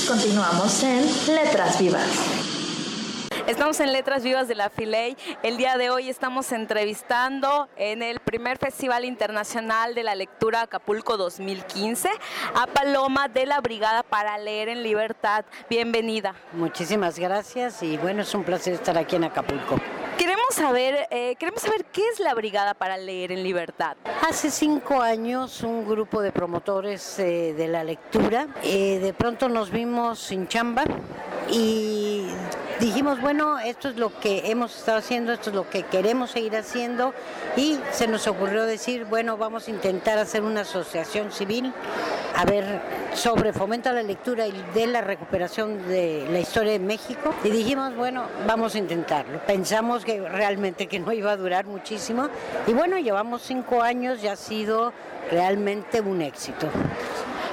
Continuamos 0.08 0.84
en 0.84 1.36
Letras 1.36 1.80
Vivas. 1.80 2.08
Estamos 3.48 3.80
en 3.80 3.92
Letras 3.92 4.24
Vivas 4.24 4.48
de 4.48 4.56
la 4.56 4.70
Filey. 4.70 5.18
El 5.42 5.58
día 5.58 5.78
de 5.78 5.90
hoy 5.90 6.10
estamos 6.10 6.52
entrevistando 6.52 7.68
en 7.76 8.04
el 8.04 8.20
primer 8.20 8.58
Festival 8.58 9.04
Internacional 9.04 9.96
de 9.96 10.04
la 10.04 10.16
Lectura 10.16 10.62
Acapulco 10.62 11.18
2015 11.18 12.10
a 12.56 12.68
Paloma 12.68 13.28
de 13.30 13.46
la 13.46 13.60
Brigada 13.62 14.04
para 14.04 14.38
Leer 14.38 14.70
en 14.70 14.84
Libertad. 14.84 15.44
Bienvenida. 15.70 16.36
Muchísimas 16.54 17.18
gracias 17.18 17.82
y 17.84 17.98
bueno, 17.98 18.22
es 18.22 18.34
un 18.34 18.44
placer 18.44 18.74
estar 18.74 18.98
aquí 18.98 19.16
en 19.16 19.26
Acapulco. 19.26 19.78
Queremos 20.22 20.50
saber, 20.52 21.08
eh, 21.10 21.36
queremos 21.40 21.64
saber 21.64 21.84
qué 21.86 22.04
es 22.14 22.20
la 22.20 22.36
Brigada 22.36 22.76
para 22.76 22.96
Leer 22.96 23.32
en 23.32 23.42
Libertad. 23.42 23.98
Hace 24.30 24.52
cinco 24.52 25.02
años 25.02 25.64
un 25.64 25.84
grupo 25.84 26.22
de 26.22 26.32
promotores 26.32 27.18
eh, 27.18 27.56
de 27.58 27.68
la 27.68 27.84
lectura, 27.84 28.48
eh, 28.62 29.00
de 29.00 29.14
pronto 29.16 29.50
nos 29.50 29.72
vimos 29.72 30.20
sin 30.20 30.48
chamba 30.48 30.84
y 31.50 32.28
dijimos, 32.82 33.22
bueno, 33.22 33.60
esto 33.60 33.90
es 33.90 33.98
lo 33.98 34.20
que 34.20 34.50
hemos 34.50 34.76
estado 34.76 34.98
haciendo, 34.98 35.32
esto 35.32 35.52
es 35.52 35.56
lo 35.56 35.70
que 35.70 35.84
queremos 35.84 36.32
seguir 36.32 36.56
haciendo 36.56 37.14
y 37.56 37.78
se 37.92 38.08
nos 38.08 38.26
ocurrió 38.28 38.66
decir, 38.66 39.06
bueno, 39.06 39.38
vamos 39.38 39.68
a 39.68 39.72
intentar 39.72 40.18
hacer 40.18 40.42
una 40.42 40.62
asociación 40.62 41.32
civil, 41.32 41.72
a 42.36 42.44
ver, 42.44 42.82
sobre 43.14 43.54
fomento 43.54 43.90
a 43.90 43.94
la 43.94 44.02
lectura 44.02 44.48
y 44.48 44.66
de 44.74 44.88
la 44.88 45.02
recuperación 45.02 45.88
de 45.88 46.28
la 46.32 46.40
historia 46.40 46.72
de 46.72 46.80
México 46.80 47.36
y 47.44 47.52
dijimos, 47.52 47.96
bueno, 47.96 48.26
vamos 48.48 48.74
a 48.74 48.80
intentarlo. 48.80 49.40
Pensamos 49.46 50.04
que 50.04 50.20
realmente 50.28 50.88
que 50.88 51.00
no 51.00 51.14
iba 51.14 51.32
a 51.32 51.38
durar 51.38 51.68
muchísimo 51.68 52.30
y 52.66 52.74
bueno, 52.74 52.98
llevamos 52.98 53.44
cinco 53.44 53.84
años 53.84 54.24
y 54.24 54.28
ha 54.28 54.36
sido 54.36 54.92
realmente 55.30 56.02
un 56.02 56.24
éxito. 56.24 56.68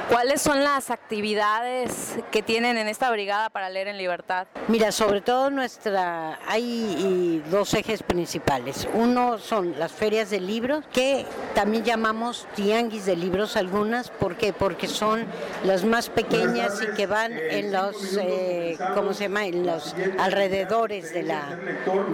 ¿Cuáles 0.08 0.40
son 0.40 0.64
las 0.64 0.90
actividades 0.90 2.16
que 2.30 2.42
tienen 2.42 2.78
en 2.78 2.88
esta 2.88 3.10
brigada 3.10 3.50
para 3.50 3.68
leer 3.68 3.88
en 3.88 3.98
libertad? 3.98 4.46
Mira, 4.66 4.90
sobre 4.90 5.20
todo 5.20 5.50
nuestra 5.50 6.38
hay 6.48 7.44
dos 7.50 7.74
ejes 7.74 8.02
principales. 8.02 8.88
Uno 8.94 9.36
son 9.36 9.78
las 9.78 9.92
ferias 9.92 10.30
de 10.30 10.40
libros, 10.40 10.82
que 10.94 11.26
también 11.54 11.84
llamamos 11.84 12.46
tianguis 12.54 13.04
de 13.04 13.16
libros 13.16 13.56
algunas, 13.58 14.08
¿por 14.08 14.36
qué? 14.36 14.54
Porque 14.54 14.88
son 14.88 15.26
las 15.64 15.84
más 15.84 16.08
pequeñas 16.08 16.80
y 16.82 16.94
que 16.96 17.06
van 17.06 17.32
en 17.32 17.70
los, 17.70 18.16
eh, 18.18 18.78
¿cómo 18.94 19.12
se 19.12 19.24
llama? 19.24 19.44
En 19.44 19.66
los 19.66 19.94
alrededores 20.18 21.12
de 21.12 21.22
la, 21.24 21.58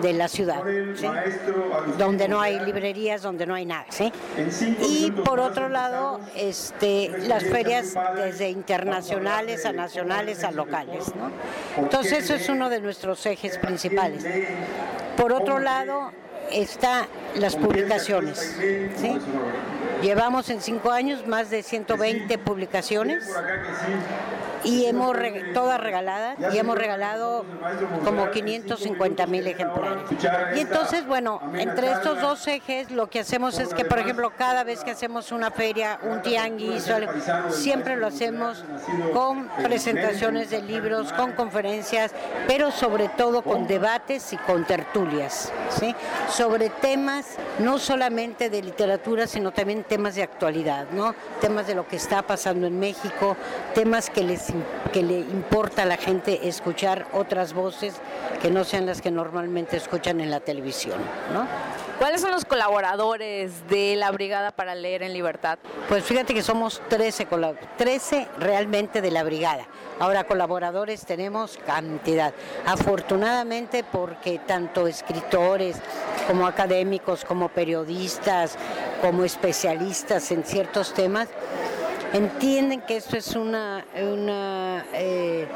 de 0.02 0.12
la 0.14 0.26
ciudad, 0.26 0.64
donde 1.96 2.26
no 2.26 2.40
hay 2.40 2.58
librerías, 2.58 3.22
donde 3.22 3.46
no 3.46 3.54
hay 3.54 3.66
nada, 3.66 3.86
¿sí? 3.90 4.12
Y 4.80 5.12
por 5.12 5.38
otro 5.38 5.68
lado, 5.68 6.20
este, 6.34 7.10
las 7.28 7.44
ferias 7.44 7.83
desde 8.16 8.48
internacionales 8.50 9.66
a 9.66 9.72
nacionales 9.72 10.44
a 10.44 10.50
locales. 10.50 11.12
Entonces 11.76 12.24
eso 12.24 12.34
es 12.34 12.48
uno 12.48 12.70
de 12.70 12.80
nuestros 12.80 13.24
ejes 13.26 13.58
principales. 13.58 14.24
Por 15.16 15.32
otro 15.32 15.58
lado, 15.58 16.12
está 16.50 17.06
las 17.36 17.56
publicaciones. 17.56 18.56
Llevamos 20.02 20.50
en 20.50 20.60
cinco 20.60 20.90
años 20.90 21.26
más 21.26 21.50
de 21.50 21.62
120 21.62 22.38
publicaciones 22.38 23.24
y 24.64 24.86
hemos 24.86 25.14
re- 25.14 25.52
todas 25.52 25.80
regaladas 25.80 26.36
y 26.54 26.58
hemos 26.58 26.76
regalado 26.76 27.44
como 28.04 28.30
550 28.30 29.26
mil 29.26 29.46
ejemplares. 29.46 30.02
Y 30.56 30.60
entonces, 30.60 31.06
bueno, 31.06 31.40
entre 31.54 31.90
estos 31.92 32.20
dos 32.20 32.46
ejes 32.46 32.90
lo 32.90 33.08
que 33.08 33.20
hacemos 33.20 33.58
es 33.58 33.72
que, 33.74 33.84
por 33.84 33.98
ejemplo, 33.98 34.32
cada 34.36 34.64
vez 34.64 34.82
que 34.84 34.90
hacemos 34.92 35.32
una 35.32 35.50
feria, 35.50 35.98
un 36.02 36.22
tianguis, 36.22 36.88
siempre 37.50 37.96
lo 37.96 38.06
hacemos 38.06 38.64
con 39.12 39.48
presentaciones 39.62 40.50
de 40.50 40.62
libros, 40.62 41.12
con 41.12 41.32
conferencias, 41.32 42.12
pero 42.46 42.70
sobre 42.70 43.08
todo 43.08 43.42
con 43.42 43.66
debates 43.66 44.32
y 44.32 44.36
con 44.38 44.64
tertulias, 44.64 45.52
¿sí? 45.70 45.94
sobre 46.30 46.70
temas 46.70 47.36
no 47.58 47.78
solamente 47.78 48.50
de 48.50 48.62
literatura, 48.62 49.26
sino 49.26 49.52
también 49.52 49.84
temas 49.84 50.14
de 50.14 50.22
actualidad, 50.22 50.86
¿no? 50.92 51.14
temas 51.40 51.66
de 51.66 51.74
lo 51.74 51.86
que 51.86 51.96
está 51.96 52.22
pasando 52.22 52.66
en 52.66 52.78
México, 52.78 53.36
temas 53.74 54.10
que 54.10 54.22
les 54.22 54.50
que 54.92 55.02
le 55.02 55.18
importa 55.20 55.82
a 55.82 55.86
la 55.86 55.96
gente 55.96 56.48
escuchar 56.48 57.06
otras 57.12 57.52
voces 57.52 57.94
que 58.42 58.50
no 58.50 58.64
sean 58.64 58.86
las 58.86 59.00
que 59.02 59.10
normalmente 59.10 59.76
escuchan 59.76 60.20
en 60.20 60.30
la 60.30 60.40
televisión, 60.40 60.98
¿no? 61.32 61.46
¿Cuáles 61.98 62.20
son 62.22 62.32
los 62.32 62.44
colaboradores 62.44 63.68
de 63.68 63.94
la 63.94 64.10
Brigada 64.10 64.50
para 64.50 64.74
Leer 64.74 65.04
en 65.04 65.12
Libertad? 65.12 65.58
Pues 65.88 66.02
fíjate 66.02 66.34
que 66.34 66.42
somos 66.42 66.82
13, 66.88 67.28
colab- 67.28 67.56
13 67.76 68.26
realmente 68.38 69.00
de 69.00 69.12
la 69.12 69.22
brigada. 69.22 69.64
Ahora 70.00 70.24
colaboradores 70.24 71.06
tenemos 71.06 71.56
cantidad. 71.64 72.34
Afortunadamente 72.66 73.84
porque 73.84 74.40
tanto 74.40 74.88
escritores 74.88 75.76
como 76.26 76.48
académicos, 76.48 77.24
como 77.24 77.48
periodistas, 77.48 78.56
como 79.00 79.22
especialistas 79.24 80.30
en 80.32 80.42
ciertos 80.42 80.94
temas, 80.94 81.28
entienden 82.14 82.80
que 82.80 82.96
esto 82.96 83.16
es 83.16 83.34
una, 83.34 83.84
una 84.00 84.86
eh, 84.94 85.46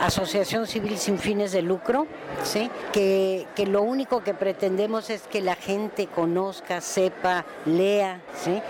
asociación 0.00 0.66
civil 0.66 0.96
sin 0.98 1.18
fines 1.18 1.52
de 1.52 1.60
lucro, 1.60 2.06
¿sí? 2.42 2.70
que, 2.92 3.46
que 3.54 3.66
lo 3.66 3.82
único 3.82 4.24
que 4.24 4.32
pretendemos 4.32 5.10
es 5.10 5.22
que 5.22 5.42
la 5.42 5.54
gente 5.54 6.06
conozca, 6.06 6.80
sepa, 6.80 7.44
lea, 7.66 8.22
¿sí? 8.34 8.62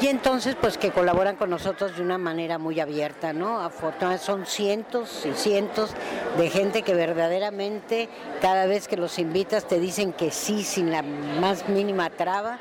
Y 0.00 0.08
entonces, 0.08 0.56
pues 0.58 0.78
que 0.78 0.92
colaboran 0.92 1.36
con 1.36 1.50
nosotros 1.50 1.94
de 1.94 2.02
una 2.02 2.16
manera 2.16 2.56
muy 2.56 2.80
abierta, 2.80 3.34
¿no? 3.34 3.60
Afortunadamente 3.60 4.24
son 4.24 4.46
cientos 4.46 5.26
y 5.26 5.34
cientos 5.34 5.90
de 6.38 6.48
gente 6.48 6.80
que 6.80 6.94
verdaderamente 6.94 8.08
cada 8.40 8.64
vez 8.64 8.88
que 8.88 8.96
los 8.96 9.18
invitas 9.18 9.68
te 9.68 9.78
dicen 9.78 10.14
que 10.14 10.30
sí 10.30 10.62
sin 10.62 10.90
la 10.90 11.02
más 11.02 11.68
mínima 11.68 12.08
traba. 12.08 12.58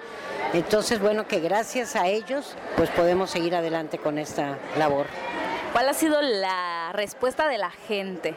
Entonces, 0.54 1.00
bueno, 1.00 1.28
que 1.28 1.40
gracias 1.40 1.96
a 1.96 2.08
ellos, 2.08 2.56
pues 2.76 2.90
podemos 2.90 3.30
seguir 3.30 3.56
adelante 3.56 4.00
con 4.00 4.18
esta 4.18 4.58
labor. 4.78 5.06
¿Cuál 5.74 5.90
ha 5.90 5.94
sido 5.94 6.22
la 6.22 6.92
respuesta 6.94 7.48
de 7.48 7.60
la 7.60 7.70
gente? 7.70 8.36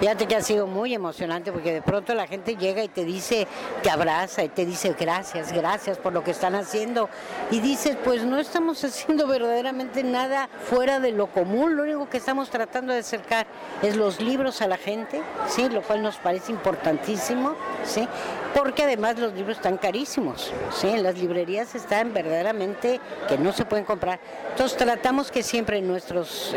Fíjate 0.00 0.26
que 0.26 0.36
ha 0.36 0.42
sido 0.42 0.68
muy 0.68 0.94
emocionante 0.94 1.50
porque 1.50 1.72
de 1.72 1.82
pronto 1.82 2.14
la 2.14 2.28
gente 2.28 2.54
llega 2.54 2.84
y 2.84 2.88
te 2.88 3.04
dice, 3.04 3.48
te 3.82 3.90
abraza 3.90 4.44
y 4.44 4.48
te 4.48 4.64
dice 4.64 4.94
gracias, 4.96 5.52
gracias 5.52 5.98
por 5.98 6.12
lo 6.12 6.22
que 6.22 6.30
están 6.30 6.54
haciendo. 6.54 7.08
Y 7.50 7.58
dices, 7.58 7.96
pues 8.04 8.22
no 8.22 8.38
estamos 8.38 8.84
haciendo 8.84 9.26
verdaderamente 9.26 10.04
nada 10.04 10.48
fuera 10.70 11.00
de 11.00 11.10
lo 11.10 11.26
común, 11.26 11.76
lo 11.76 11.82
único 11.82 12.08
que 12.08 12.18
estamos 12.18 12.48
tratando 12.48 12.92
de 12.92 13.00
acercar 13.00 13.48
es 13.82 13.96
los 13.96 14.20
libros 14.20 14.62
a 14.62 14.68
la 14.68 14.76
gente, 14.76 15.20
¿sí? 15.48 15.68
lo 15.68 15.82
cual 15.82 16.00
nos 16.00 16.16
parece 16.16 16.52
importantísimo, 16.52 17.56
¿sí? 17.82 18.06
porque 18.54 18.84
además 18.84 19.18
los 19.18 19.34
libros 19.34 19.56
están 19.56 19.78
carísimos, 19.78 20.52
¿sí? 20.72 20.88
en 20.88 21.02
las 21.02 21.18
librerías 21.18 21.74
están 21.74 22.14
verdaderamente 22.14 23.00
que 23.28 23.36
no 23.36 23.52
se 23.52 23.64
pueden 23.64 23.84
comprar. 23.84 24.20
Entonces 24.50 24.78
tratamos 24.78 25.32
que 25.32 25.42
siempre 25.42 25.78
en 25.78 25.88
nuestras 25.88 26.54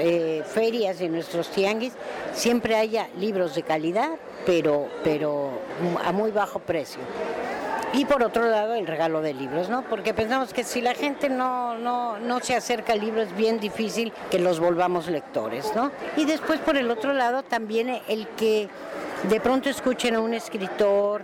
ferias 0.54 1.02
y 1.02 1.06
en 1.06 1.14
nuestros 1.14 1.50
tianguis 1.50 1.94
siempre 2.34 2.76
haya 2.76 3.08
libros 3.18 3.31
libros 3.32 3.56
de 3.56 3.64
calidad, 3.64 4.18
pero, 4.46 4.90
pero 5.06 5.52
a 6.04 6.12
muy 6.12 6.32
bajo 6.32 6.60
precio. 6.60 7.00
Y 7.94 8.04
por 8.04 8.24
otro 8.24 8.44
lado, 8.46 8.74
el 8.74 8.88
regalo 8.88 9.22
de 9.22 9.34
libros, 9.34 9.70
¿no? 9.70 9.84
Porque 9.84 10.14
pensamos 10.14 10.54
que 10.54 10.66
si 10.66 10.82
la 10.82 10.94
gente 10.94 11.30
no, 11.30 11.78
no, 11.78 12.20
no 12.20 12.42
se 12.42 12.56
acerca 12.56 12.92
al 12.92 13.00
libro 13.00 13.22
es 13.22 13.34
bien 13.36 13.62
difícil 13.62 14.12
que 14.30 14.38
los 14.38 14.60
volvamos 14.60 15.08
lectores, 15.08 15.72
¿no? 15.76 15.92
Y 16.18 16.26
después, 16.26 16.60
por 16.60 16.76
el 16.76 16.92
otro 16.92 17.14
lado, 17.14 17.44
también 17.44 18.02
el 18.10 18.28
que 18.30 18.68
de 19.30 19.40
pronto 19.40 19.70
escuchen 19.70 20.16
a 20.16 20.20
un 20.20 20.34
escritor 20.34 21.24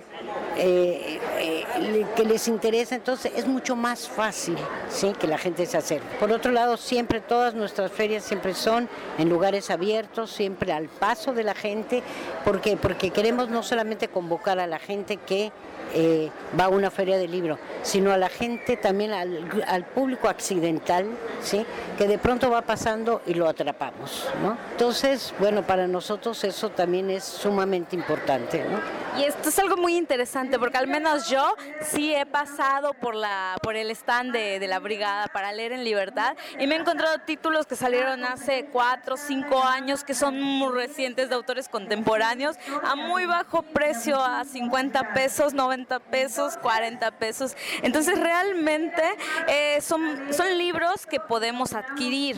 eh, 0.56 1.20
eh, 1.40 2.06
que 2.16 2.26
les 2.26 2.48
interesa, 2.48 2.96
entonces 2.96 3.32
es 3.36 3.48
mucho 3.48 3.76
más 3.76 4.08
fácil 4.08 4.58
¿sí? 4.90 5.14
que 5.20 5.28
la 5.28 5.38
gente 5.38 5.66
se 5.66 5.78
acerque. 5.78 6.08
Por 6.20 6.32
otro 6.32 6.52
lado, 6.52 6.78
siempre 6.78 7.22
todas 7.22 7.54
nuestras 7.54 7.92
ferias 7.92 8.24
siempre 8.24 8.54
son 8.54 8.90
en 9.18 9.30
lugares 9.30 9.70
abiertos, 9.70 10.32
siempre 10.32 10.72
al 10.74 10.88
paso 10.88 11.34
de 11.34 11.44
la 11.44 11.54
gente, 11.54 12.04
porque 12.44 12.78
porque 12.78 13.12
queremos 13.12 13.50
no 13.50 13.64
solamente 13.64 14.08
convocar 14.08 14.60
a 14.60 14.68
la 14.68 14.80
gente 14.80 15.18
que 15.18 15.52
eh, 15.94 16.30
va 16.60 16.66
a 16.66 16.70
una 16.70 16.92
feria 16.92 17.18
de 17.18 17.28
libro, 17.28 17.58
sino 17.82 18.12
a 18.12 18.18
la 18.18 18.30
gente 18.30 18.78
también 18.78 19.12
al, 19.12 19.64
al 19.68 19.86
público 19.86 20.30
accidental, 20.30 21.08
¿sí? 21.42 21.66
que 21.98 22.08
de 22.08 22.18
pronto 22.18 22.50
va 22.50 22.62
pasando 22.62 23.22
y 23.26 23.34
lo 23.34 23.48
atrapamos. 23.48 24.28
¿no? 24.42 24.58
Entonces, 24.72 25.34
bueno, 25.40 25.64
para 25.64 25.88
nosotros 25.88 26.44
eso 26.44 26.70
también 26.70 27.10
es 27.10 27.24
sumamente 27.24 27.96
importante. 27.96 28.64
¿no? 28.64 29.07
Y 29.16 29.24
esto 29.24 29.50
es 29.50 29.60
algo 29.60 29.78
muy 29.78 29.96
interesante 29.96 30.60
porque 30.60 30.78
al 30.78 30.88
menos 30.88 31.30
yo 31.30 31.56
sí 31.82 32.14
he 32.14 32.26
pasado 32.26 32.94
por 32.94 33.16
la 33.16 33.56
por 33.64 33.76
el 33.76 33.90
stand 33.92 34.32
de, 34.32 34.68
la 34.68 34.80
brigada 34.80 35.28
para 35.28 35.52
leer 35.52 35.72
en 35.72 35.84
libertad 35.84 36.36
y 36.60 36.68
me 36.68 36.76
he 36.76 36.80
encontrado 36.80 37.20
títulos 37.20 37.66
que 37.66 37.76
salieron 37.76 38.24
hace 38.26 38.66
cuatro 38.72 39.16
o 39.16 39.18
cinco 39.18 39.64
años 39.64 40.04
que 40.04 40.14
son 40.14 40.42
muy 40.42 40.74
recientes 40.74 41.30
de 41.30 41.36
autores 41.36 41.70
contemporáneos 41.70 42.58
a 42.84 42.96
muy 42.96 43.26
bajo 43.26 43.64
precio, 43.64 44.22
a 44.24 44.44
50 44.44 45.14
pesos, 45.14 45.54
90 45.54 46.00
pesos, 46.00 46.58
40 46.58 47.12
pesos. 47.12 47.56
Entonces 47.82 48.20
realmente 48.20 49.04
eh, 49.48 49.80
son, 49.82 50.34
son 50.34 50.58
libros 50.58 51.06
que 51.06 51.20
podemos 51.20 51.74
adquirir. 51.74 52.38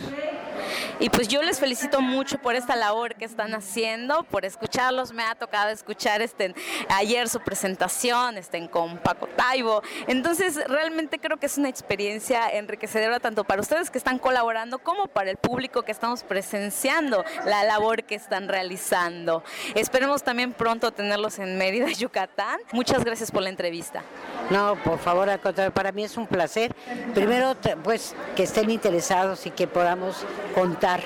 Y 1.00 1.10
pues 1.10 1.28
yo 1.28 1.42
les 1.42 1.60
felicito 1.60 2.02
mucho 2.02 2.38
por 2.40 2.56
esta 2.56 2.76
labor 2.76 3.16
que 3.16 3.26
están 3.26 3.54
haciendo, 3.54 4.24
por 4.24 4.46
escucharlos. 4.46 5.14
Me 5.14 5.24
ha 5.24 5.36
tocado 5.36 5.70
escuchar 5.70 6.22
este, 6.22 6.54
ayer 6.90 7.30
su 7.30 7.40
presentación 7.40 8.38
este, 8.38 8.68
con 8.70 8.98
Paco 8.98 9.28
Taibo. 9.28 9.82
Entonces 10.08 10.60
realmente 10.68 11.20
creo 11.20 11.38
que 11.38 11.46
es 11.46 11.58
una 11.58 11.70
experiencia 11.70 12.50
enriquecedora 12.50 13.20
tanto 13.20 13.44
para 13.44 13.62
ustedes 13.62 13.90
que 13.90 13.98
están 13.98 14.20
colaborando 14.20 14.80
como 14.80 15.08
para 15.08 15.32
el 15.32 15.38
público 15.38 15.84
que 15.84 15.92
estamos 15.92 16.24
presenciando 16.24 17.24
la 17.46 17.64
labor 17.64 18.04
que 18.04 18.16
están 18.16 18.48
realizando. 18.48 19.44
Esperemos 19.76 20.24
también 20.24 20.54
pronto 20.54 20.92
tenerlos 20.92 21.40
en 21.40 21.58
Mérida, 21.58 21.88
Yucatán. 21.98 22.60
Muchas 22.72 23.04
gracias 23.04 23.32
por 23.32 23.44
la 23.44 23.50
entrevista. 23.50 24.04
No, 24.50 24.76
por 24.84 24.98
favor, 25.00 25.30
al 25.30 25.40
para 25.72 25.92
mí 25.92 26.04
es 26.04 26.18
un 26.18 26.28
placer. 26.28 26.76
Primero, 27.14 27.56
pues, 27.84 28.16
que 28.36 28.44
estén 28.44 28.70
interesados 28.72 29.46
y 29.46 29.52
que 29.52 29.68
podamos 29.68 30.26
contar, 30.56 31.02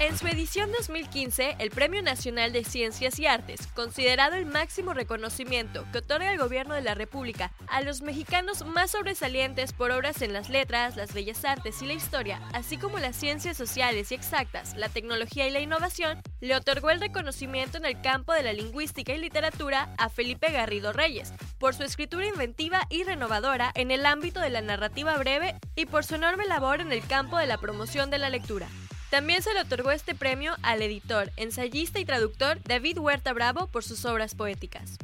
En 0.00 0.16
su 0.16 0.28
edición 0.28 0.70
2015, 0.70 1.56
el 1.58 1.70
Premio 1.70 2.00
Nacional 2.02 2.52
de 2.52 2.62
Ciencias 2.62 3.18
y 3.18 3.26
Artes, 3.26 3.66
considerado 3.74 4.36
el 4.36 4.46
máximo 4.46 4.94
reconocimiento 4.94 5.84
que 5.90 5.98
otorga 5.98 6.32
el 6.32 6.38
gobierno 6.38 6.74
de 6.74 6.82
la 6.82 6.94
República 6.94 7.50
a 7.66 7.80
los 7.80 8.00
mexicanos 8.00 8.64
más 8.64 8.92
sobresalientes 8.92 9.72
por 9.72 9.90
obras 9.90 10.22
en 10.22 10.32
las 10.32 10.50
letras, 10.50 10.94
las 10.94 11.12
bellas 11.12 11.44
artes 11.44 11.82
y 11.82 11.86
la 11.86 11.94
historia, 11.94 12.40
así 12.52 12.76
como 12.76 13.00
las 13.00 13.16
ciencias 13.16 13.56
sociales 13.56 14.12
y 14.12 14.14
exactas, 14.14 14.76
la 14.76 14.88
tecnología 14.88 15.48
y 15.48 15.50
la 15.50 15.58
innovación, 15.58 16.22
le 16.40 16.54
otorgó 16.54 16.90
el 16.90 17.00
reconocimiento 17.00 17.76
en 17.76 17.84
el 17.84 18.00
campo 18.00 18.32
de 18.32 18.44
la 18.44 18.52
lingüística 18.52 19.12
y 19.12 19.18
literatura 19.18 19.92
a 19.98 20.10
Felipe 20.10 20.52
Garrido 20.52 20.92
Reyes, 20.92 21.34
por 21.58 21.74
su 21.74 21.82
escritura 21.82 22.24
inventiva 22.24 22.86
y 22.88 23.02
renovadora 23.02 23.72
en 23.74 23.90
el 23.90 24.06
ámbito 24.06 24.38
de 24.38 24.50
la 24.50 24.60
narrativa 24.60 25.16
breve 25.16 25.56
y 25.74 25.86
por 25.86 26.04
su 26.04 26.14
enorme 26.14 26.46
labor 26.46 26.80
en 26.80 26.92
el 26.92 27.04
campo 27.04 27.36
de 27.36 27.48
la 27.48 27.58
promoción 27.58 28.10
de 28.10 28.18
la 28.18 28.30
lectura. 28.30 28.68
También 29.10 29.42
se 29.42 29.54
le 29.54 29.60
otorgó 29.60 29.90
este 29.90 30.14
premio 30.14 30.54
al 30.62 30.82
editor, 30.82 31.32
ensayista 31.36 31.98
y 31.98 32.04
traductor 32.04 32.60
David 32.64 32.98
Huerta 32.98 33.32
Bravo 33.32 33.66
por 33.66 33.82
sus 33.82 34.04
obras 34.04 34.34
poéticas. 34.34 34.98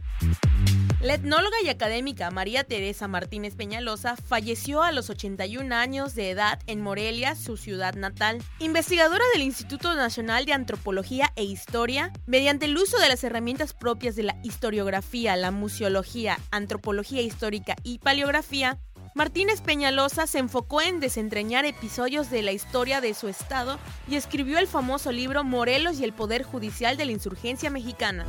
La 1.05 1.15
etnóloga 1.15 1.57
y 1.63 1.69
académica 1.69 2.31
María 2.31 2.65
Teresa 2.65 3.09
Martínez 3.09 3.55
Peñalosa 3.57 4.17
falleció 4.17 4.83
a 4.83 4.91
los 4.91 5.11
81 5.11 5.75
años 5.75 6.15
de 6.15 6.31
edad 6.31 6.61
en 6.67 6.81
Morelia, 6.81 7.35
su 7.35 7.59
ciudad 7.59 7.95
natal. 7.95 8.43
Investigadora 8.59 9.23
del 9.35 9.43
Instituto 9.43 9.95
Nacional 9.95 10.47
de 10.47 10.55
Antropología 10.55 11.31
e 11.37 11.45
Historia, 11.45 12.11
mediante 12.25 12.65
el 12.65 12.79
uso 12.79 12.99
de 12.99 13.09
las 13.09 13.23
herramientas 13.23 13.75
propias 13.75 14.17
de 14.17 14.23
la 14.23 14.37
historiografía, 14.45 15.37
la 15.37 15.51
museología, 15.51 16.39
antropología 16.51 17.21
histórica 17.21 17.77
y 17.83 17.99
paleografía, 17.99 18.79
Martínez 19.15 19.61
Peñalosa 19.61 20.27
se 20.27 20.41
enfocó 20.41 20.83
en 20.83 20.99
desentrañar 20.99 21.65
episodios 21.65 22.31
de 22.31 22.43
la 22.43 22.51
historia 22.51 23.01
de 23.01 23.15
su 23.15 23.29
estado 23.29 23.79
y 24.09 24.17
escribió 24.17 24.59
el 24.59 24.67
famoso 24.67 25.13
libro 25.13 25.45
Morelos 25.45 26.01
y 26.01 26.05
el 26.05 26.13
Poder 26.13 26.43
Judicial 26.43 26.97
de 26.97 27.05
la 27.05 27.13
Insurgencia 27.13 27.71
Mexicana. 27.71 28.27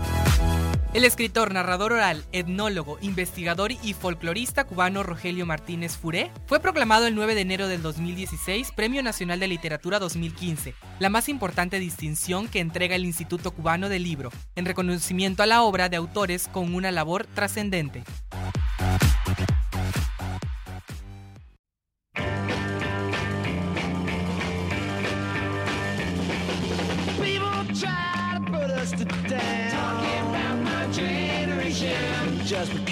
El 0.94 1.04
escritor, 1.04 1.52
narrador 1.52 1.92
oral, 1.92 2.24
etnólogo, 2.32 3.00
investigador 3.02 3.72
y 3.72 3.94
folclorista 3.94 4.66
cubano 4.66 5.02
Rogelio 5.02 5.48
Martínez 5.48 5.98
Furé 5.98 6.32
fue 6.46 6.60
proclamado 6.60 7.08
el 7.08 7.16
9 7.16 7.34
de 7.34 7.42
enero 7.42 7.68
del 7.68 7.82
2016 7.82 8.72
Premio 8.72 9.02
Nacional 9.02 9.40
de 9.40 9.48
Literatura 9.48 9.98
2015, 9.98 10.76
la 11.00 11.10
más 11.10 11.30
importante 11.30 11.80
distinción 11.80 12.48
que 12.48 12.60
entrega 12.60 12.96
el 12.96 13.06
Instituto 13.06 13.50
Cubano 13.50 13.90
del 13.90 14.04
Libro, 14.04 14.30
en 14.56 14.66
reconocimiento 14.66 15.42
a 15.42 15.48
la 15.48 15.64
obra 15.64 15.90
de 15.90 15.98
autores 15.98 16.48
con 16.48 16.76
una 16.76 16.92
labor 16.92 17.26
trascendente. 17.26 18.04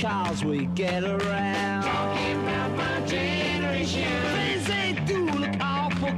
cause 0.03 0.43
we 0.43 0.65
get 0.75 1.01
around. 1.01 1.83
Talking 1.83 2.43
about 2.43 2.71
my 2.75 2.99
generation. 3.07 4.03
Things 4.35 4.67
they 4.67 4.91
do 5.05 5.23
look 5.27 5.55
awful. 5.61 6.09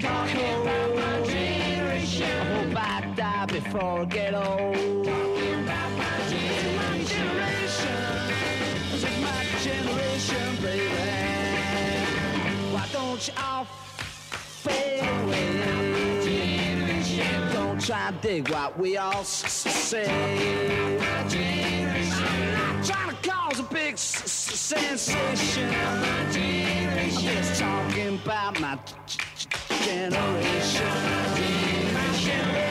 cold. 0.00 0.66
about 0.66 0.96
my 0.96 1.26
generation. 1.28 2.22
I 2.22 2.44
hope 2.54 2.76
I 2.76 3.14
die 3.14 3.46
before 3.46 4.00
I 4.00 4.04
get 4.06 4.32
old. 4.34 5.04
Talking 5.04 5.64
about 5.64 5.90
my 5.98 6.16
generation. 7.12 7.98
This 8.90 9.04
is 9.04 9.16
my 9.20 9.44
generation, 9.66 10.56
baby. 10.62 10.88
Why 12.72 12.86
don't 12.90 13.28
you 13.28 13.34
all 13.36 13.66
fade 14.64 15.00
away? 15.00 15.48
Don't 17.52 17.78
try 17.84 18.08
and 18.08 18.20
dig 18.22 18.48
what 18.48 18.78
we 18.78 18.96
all 18.96 19.24
say. 19.24 20.08
Trying 22.90 23.16
to 23.16 23.30
cause 23.30 23.60
a 23.60 23.62
big 23.62 23.92
s- 23.94 24.22
s- 24.24 24.58
sensation. 24.58 25.70
I'm 25.72 27.10
just 27.10 27.60
talking 27.60 28.16
about 28.16 28.60
my 28.60 28.78
generation. 29.84 30.86
My 31.94 32.18
generation. 32.18 32.69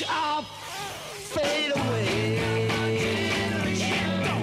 Don't 0.00 0.12
all 0.12 0.42
fade 0.42 1.72
away? 1.76 2.68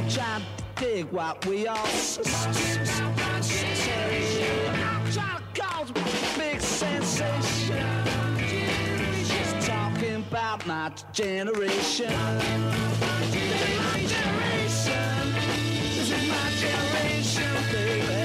Try 0.08 0.42
dig 0.76 1.06
what 1.12 1.44
we 1.48 1.68
all 1.68 1.78
trying 1.78 2.54
to 5.14 5.60
cause 5.60 5.90
a 5.90 5.94
big 6.38 6.62
sensation. 6.62 8.06
Just 9.26 9.68
talking 9.68 10.16
about 10.28 10.68
my 10.68 10.92
generation. 11.12 12.14
This 13.32 13.42
is 13.42 13.80
my 13.80 13.98
generation. 14.14 15.34
This 15.96 16.12
is 16.12 16.30
my 16.30 16.50
generation, 16.60 17.72
baby. 17.72 18.17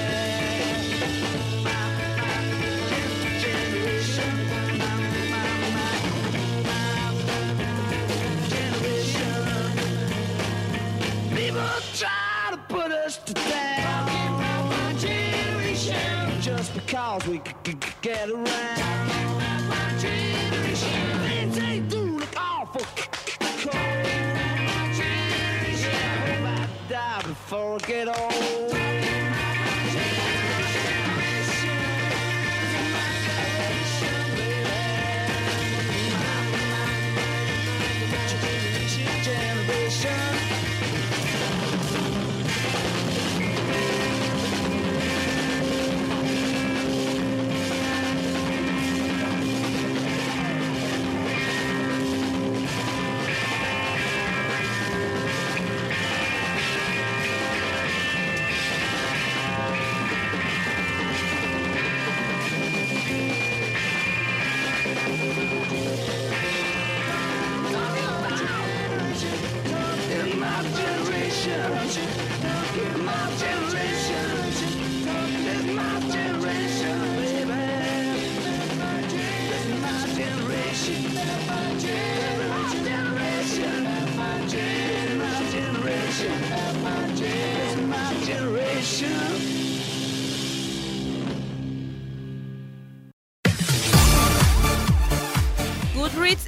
We 17.33 17.39
c- 17.39 17.45
c- 17.65 17.71
c- 17.71 17.93
get 18.03 18.29
around. 18.29 18.45
My 18.45 19.97
generation. 19.99 21.49
Awful 22.37 22.85
cold. 23.63 24.05
I 26.45 26.69
die 26.89 27.21
before 27.23 27.75
I 27.75 27.87
get 27.87 28.07
old. 28.07 28.72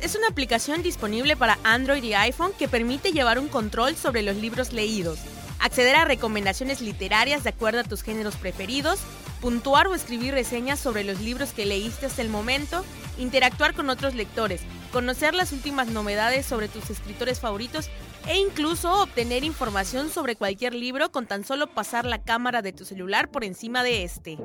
Es 0.06 0.16
una 0.16 0.28
aplicación 0.28 0.84
disponible 0.84 1.36
para 1.36 1.58
Android 1.64 2.04
y 2.04 2.14
iPhone 2.14 2.52
que 2.60 2.68
permite 2.68 3.12
llevar 3.12 3.40
un 3.40 3.48
control 3.48 3.96
sobre 3.96 4.22
los 4.22 4.36
libros 4.36 4.72
leídos, 4.72 5.18
acceder 5.60 5.96
a 5.96 6.06
recomendaciones 6.06 6.80
literarias 6.80 7.44
de 7.44 7.50
acuerdo 7.50 7.80
a 7.80 7.84
tus 7.84 8.04
géneros 8.04 8.36
preferidos, 8.36 9.00
puntuar 9.42 9.88
o 9.88 9.96
escribir 9.96 10.36
reseñas 10.36 10.80
sobre 10.80 11.04
los 11.04 11.22
libros 11.22 11.54
que 11.54 11.66
leíste 11.66 12.06
hasta 12.06 12.22
el 12.22 12.30
momento, 12.30 12.86
interactuar 13.18 13.74
con 13.74 13.90
otros 13.90 14.14
lectores, 14.14 14.62
conocer 14.92 15.34
las 15.34 15.52
últimas 15.52 15.88
novedades 15.88 16.46
sobre 16.46 16.68
tus 16.68 16.92
escritores 16.92 17.40
favoritos 17.40 17.90
e 18.28 18.38
incluso 18.38 19.02
obtener 19.02 19.44
información 19.44 20.12
sobre 20.12 20.36
cualquier 20.36 20.76
libro 20.76 21.12
con 21.12 21.26
tan 21.26 21.44
solo 21.44 21.66
pasar 21.66 22.06
la 22.06 22.22
cámara 22.22 22.62
de 22.62 22.74
tu 22.74 22.86
celular 22.86 23.32
por 23.32 23.44
encima 23.44 23.82
de 23.82 24.04
este. 24.04 24.38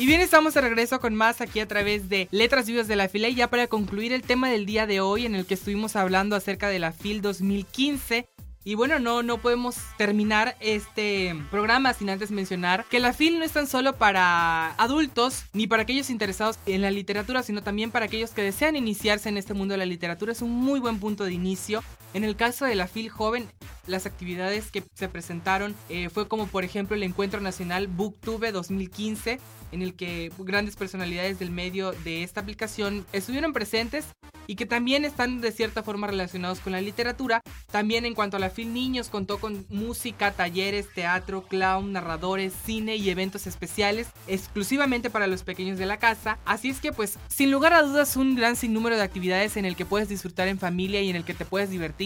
Y 0.00 0.06
bien, 0.06 0.22
estamos 0.22 0.54
de 0.54 0.62
regreso 0.62 0.98
con 0.98 1.14
más 1.14 1.42
aquí 1.42 1.60
a 1.60 1.68
través 1.68 2.08
de 2.08 2.26
Letras 2.30 2.66
Vivas 2.66 2.88
de 2.88 2.96
la 2.96 3.10
Fila 3.10 3.28
y 3.28 3.34
ya 3.34 3.50
para 3.50 3.66
concluir 3.66 4.14
el 4.14 4.22
tema 4.22 4.48
del 4.48 4.64
día 4.64 4.86
de 4.86 5.02
hoy 5.02 5.26
en 5.26 5.34
el 5.34 5.44
que 5.44 5.52
estuvimos 5.52 5.94
hablando 5.94 6.36
acerca 6.36 6.70
de 6.70 6.78
la 6.78 6.92
FIL 6.92 7.20
2015. 7.20 8.26
Y 8.64 8.76
bueno, 8.76 8.98
no, 8.98 9.22
no 9.22 9.36
podemos 9.42 9.76
terminar 9.98 10.56
este 10.60 11.36
programa 11.50 11.92
sin 11.92 12.08
antes 12.08 12.30
mencionar 12.30 12.86
que 12.86 12.98
la 12.98 13.12
FIL 13.12 13.38
no 13.38 13.44
es 13.44 13.52
tan 13.52 13.66
solo 13.66 13.98
para 13.98 14.72
adultos 14.76 15.44
ni 15.52 15.66
para 15.66 15.82
aquellos 15.82 16.08
interesados 16.08 16.58
en 16.64 16.80
la 16.80 16.90
literatura, 16.90 17.42
sino 17.42 17.62
también 17.62 17.90
para 17.90 18.06
aquellos 18.06 18.30
que 18.30 18.40
desean 18.40 18.76
iniciarse 18.76 19.28
en 19.28 19.36
este 19.36 19.52
mundo 19.52 19.74
de 19.74 19.78
la 19.78 19.84
literatura. 19.86 20.32
Es 20.32 20.40
un 20.40 20.50
muy 20.50 20.80
buen 20.80 20.98
punto 20.98 21.24
de 21.24 21.34
inicio. 21.34 21.84
En 22.12 22.24
el 22.24 22.34
caso 22.34 22.64
de 22.64 22.74
la 22.74 22.88
FIL 22.88 23.08
joven, 23.08 23.48
las 23.86 24.04
actividades 24.04 24.70
que 24.70 24.82
se 24.94 25.08
presentaron 25.08 25.76
eh, 25.88 26.08
fue 26.10 26.26
como 26.26 26.48
por 26.48 26.64
ejemplo 26.64 26.96
el 26.96 27.02
Encuentro 27.04 27.40
Nacional 27.40 27.86
Booktube 27.86 28.50
2015, 28.50 29.38
en 29.72 29.82
el 29.82 29.94
que 29.94 30.32
grandes 30.38 30.74
personalidades 30.74 31.38
del 31.38 31.50
medio 31.50 31.92
de 31.92 32.24
esta 32.24 32.40
aplicación 32.40 33.06
estuvieron 33.12 33.52
presentes 33.52 34.06
y 34.48 34.56
que 34.56 34.66
también 34.66 35.04
están 35.04 35.40
de 35.40 35.52
cierta 35.52 35.84
forma 35.84 36.08
relacionados 36.08 36.58
con 36.58 36.72
la 36.72 36.80
literatura. 36.80 37.40
También 37.70 38.04
en 38.04 38.14
cuanto 38.14 38.36
a 38.36 38.40
la 38.40 38.50
FIL 38.50 38.74
Niños 38.74 39.08
contó 39.08 39.38
con 39.38 39.64
música, 39.68 40.32
talleres, 40.32 40.92
teatro, 40.92 41.42
clown, 41.42 41.92
narradores, 41.92 42.52
cine 42.64 42.96
y 42.96 43.10
eventos 43.10 43.46
especiales 43.46 44.08
exclusivamente 44.26 45.08
para 45.08 45.28
los 45.28 45.44
pequeños 45.44 45.78
de 45.78 45.86
la 45.86 45.98
casa. 45.98 46.38
Así 46.44 46.70
es 46.70 46.80
que 46.80 46.92
pues 46.92 47.18
sin 47.28 47.52
lugar 47.52 47.72
a 47.74 47.82
dudas 47.82 48.16
un 48.16 48.34
gran 48.34 48.56
sinnúmero 48.56 48.96
de 48.96 49.02
actividades 49.02 49.56
en 49.56 49.64
el 49.64 49.76
que 49.76 49.86
puedes 49.86 50.08
disfrutar 50.08 50.48
en 50.48 50.58
familia 50.58 51.00
y 51.00 51.10
en 51.10 51.16
el 51.16 51.24
que 51.24 51.34
te 51.34 51.44
puedes 51.44 51.70
divertir. 51.70 51.99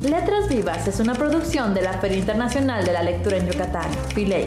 Letras 0.00 0.48
Vivas 0.48 0.86
es 0.86 1.00
una 1.00 1.14
producción 1.14 1.74
de 1.74 1.82
la 1.82 1.94
Feria 1.94 2.18
Internacional 2.18 2.84
de 2.84 2.92
la 2.92 3.02
Lectura 3.02 3.38
en 3.38 3.50
Yucatán, 3.50 3.90
Filey. 4.14 4.46